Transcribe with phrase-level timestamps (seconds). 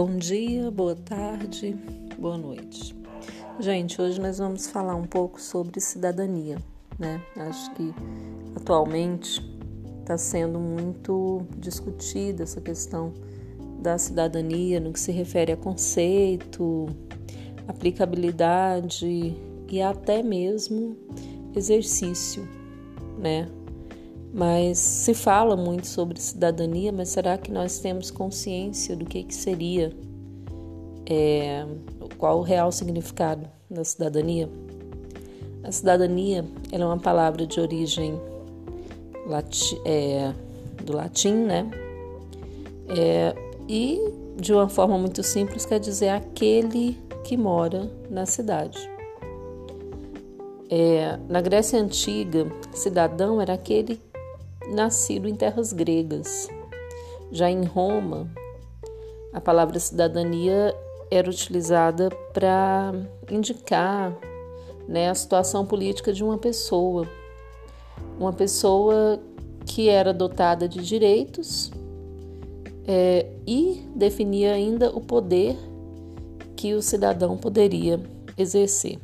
[0.00, 1.76] Bom dia, boa tarde,
[2.16, 2.94] boa noite.
[3.58, 6.56] Gente, hoje nós vamos falar um pouco sobre cidadania,
[6.96, 7.20] né?
[7.36, 7.92] Acho que
[8.54, 9.42] atualmente
[10.00, 13.12] está sendo muito discutida essa questão
[13.82, 16.86] da cidadania no que se refere a conceito,
[17.66, 19.34] aplicabilidade
[19.68, 20.96] e até mesmo
[21.56, 22.48] exercício,
[23.18, 23.48] né?
[24.32, 29.34] Mas se fala muito sobre cidadania, mas será que nós temos consciência do que, que
[29.34, 29.92] seria,
[31.06, 31.66] é,
[32.18, 34.48] qual o real significado da cidadania?
[35.64, 38.20] A cidadania é uma palavra de origem
[39.26, 40.32] lati, é,
[40.84, 41.70] do latim, né?
[42.88, 43.34] É,
[43.68, 44.00] e
[44.36, 48.78] de uma forma muito simples quer dizer aquele que mora na cidade.
[50.70, 54.00] É, na Grécia Antiga, cidadão era aquele
[54.70, 56.48] nascido em terras gregas.
[57.30, 58.30] Já em Roma,
[59.32, 60.74] a palavra cidadania
[61.10, 62.92] era utilizada para
[63.30, 64.16] indicar
[64.86, 67.06] né, a situação política de uma pessoa.
[68.18, 69.20] Uma pessoa
[69.66, 71.70] que era dotada de direitos
[72.86, 75.56] é, e definia ainda o poder
[76.56, 78.00] que o cidadão poderia
[78.36, 78.98] exercer.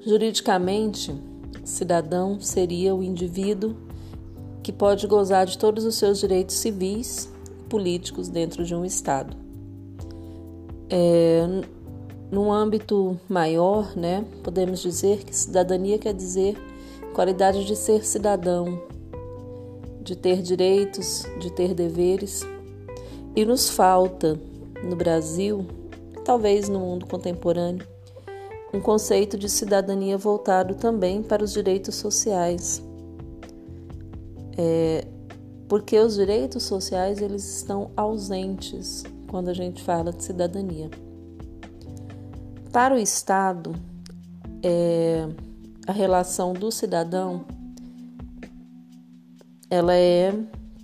[0.00, 1.14] Juridicamente,
[1.62, 3.76] cidadão seria o indivíduo
[4.70, 7.28] que pode gozar de todos os seus direitos civis
[7.60, 9.36] e políticos dentro de um Estado.
[10.88, 11.42] É,
[12.30, 16.56] num âmbito maior, né, podemos dizer que cidadania quer dizer
[17.12, 18.80] qualidade de ser cidadão,
[20.00, 22.46] de ter direitos, de ter deveres.
[23.34, 24.38] E nos falta,
[24.84, 25.66] no Brasil,
[26.24, 27.84] talvez no mundo contemporâneo,
[28.72, 32.88] um conceito de cidadania voltado também para os direitos sociais
[34.56, 35.06] é,
[35.68, 40.90] porque os direitos sociais eles estão ausentes quando a gente fala de cidadania.
[42.72, 43.74] Para o Estado,
[44.62, 45.28] é,
[45.86, 47.44] a relação do cidadão
[49.70, 50.34] ela é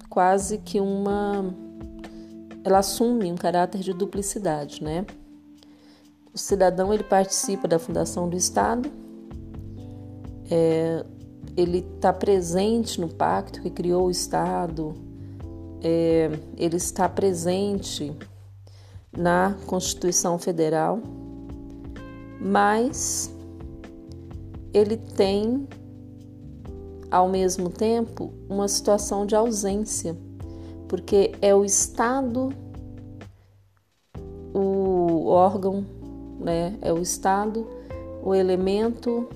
[0.09, 1.53] quase que uma
[2.65, 5.05] ela assume um caráter de duplicidade, né?
[6.33, 8.91] O cidadão ele participa da fundação do Estado,
[10.51, 11.05] é,
[11.57, 14.95] ele está presente no pacto que criou o Estado,
[15.83, 18.13] é, ele está presente
[19.17, 21.01] na Constituição Federal,
[22.41, 23.35] mas
[24.75, 25.67] ele tem,
[27.11, 30.17] ao mesmo tempo, uma situação de ausência,
[30.87, 32.51] porque é o Estado
[34.53, 35.85] o órgão,
[36.41, 36.79] né?
[36.81, 37.67] É o Estado
[38.23, 39.29] o elemento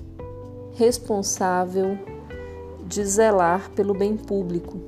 [0.73, 1.97] responsável
[2.85, 4.79] de zelar pelo bem público.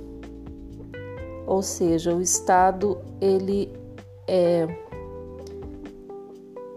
[1.46, 3.72] Ou seja, o Estado ele
[4.28, 4.68] é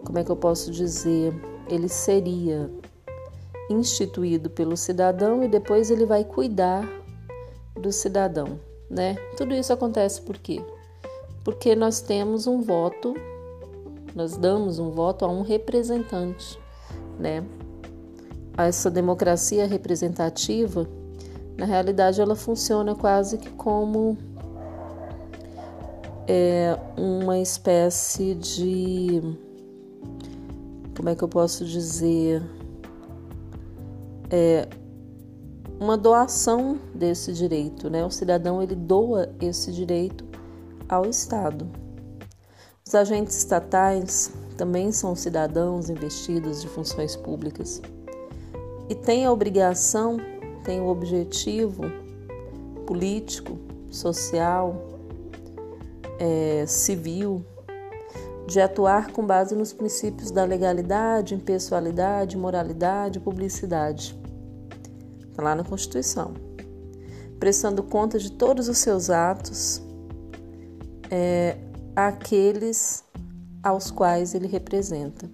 [0.06, 1.34] como é que eu posso dizer?
[1.69, 2.71] Ele seria
[3.69, 6.89] instituído pelo cidadão e depois ele vai cuidar
[7.75, 9.16] do cidadão, né?
[9.37, 10.62] Tudo isso acontece por quê?
[11.43, 13.15] Porque nós temos um voto,
[14.15, 16.56] nós damos um voto a um representante,
[17.19, 17.45] né?
[18.56, 20.87] Essa democracia representativa
[21.56, 24.17] na realidade, ela funciona quase que como
[26.28, 29.22] é, uma espécie de.
[30.95, 32.43] Como é que eu posso dizer?
[34.28, 34.69] É,
[35.81, 38.05] uma doação desse direito, né?
[38.05, 40.27] O cidadão ele doa esse direito
[40.87, 41.66] ao Estado.
[42.87, 47.81] Os agentes estatais também são cidadãos investidos de funções públicas
[48.88, 50.19] e têm a obrigação
[50.66, 51.84] tem o objetivo
[52.88, 53.56] político,
[53.88, 54.76] social,
[56.19, 57.44] é, civil
[58.48, 64.19] de atuar com base nos princípios da legalidade, impessoalidade, moralidade e publicidade.
[65.30, 66.34] Está lá na Constituição.
[67.39, 69.80] Prestando conta de todos os seus atos
[71.10, 71.56] é,
[71.94, 73.04] àqueles
[73.62, 75.30] aos quais ele representa.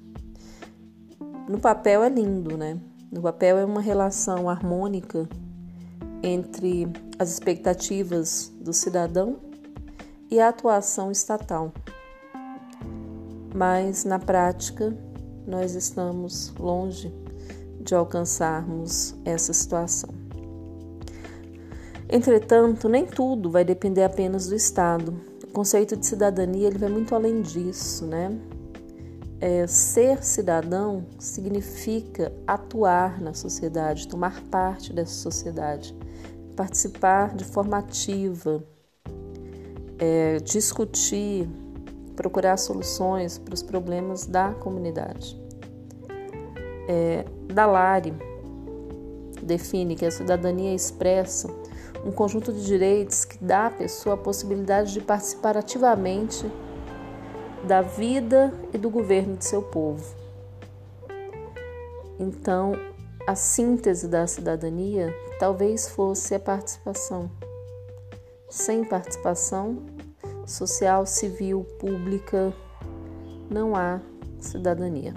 [1.49, 2.79] No papel é lindo, né?
[3.13, 5.29] No papel é uma relação harmônica
[6.23, 6.89] entre
[7.19, 9.37] as expectativas do cidadão
[10.31, 11.71] e a atuação estatal.
[13.55, 14.97] Mas na prática,
[15.47, 17.13] nós estamos longe
[17.83, 20.09] de alcançarmos essa situação.
[22.09, 25.15] Entretanto, nem tudo vai depender apenas do Estado.
[25.45, 28.35] O conceito de cidadania ele vai muito além disso, né?
[29.43, 35.93] É, ser cidadão significa atuar na sociedade, tomar parte dessa sociedade,
[36.55, 38.63] participar de forma ativa,
[39.99, 41.51] é, discutir
[42.15, 45.37] procurar soluções para os problemas da comunidade.
[46.89, 48.15] É, Dalari
[49.43, 51.49] define que a cidadania expressa
[52.07, 56.47] um conjunto de direitos que dá à pessoa a possibilidade de participar ativamente
[57.65, 60.05] da vida e do governo de seu povo.
[62.19, 62.73] Então,
[63.27, 67.31] a síntese da cidadania talvez fosse a participação.
[68.49, 69.85] Sem participação
[70.47, 72.53] social, civil, pública,
[73.51, 74.01] não há
[74.41, 75.15] cidadania.